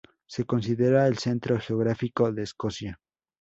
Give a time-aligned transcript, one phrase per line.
[0.25, 2.99] Se considera el centro geográfico de Escocia.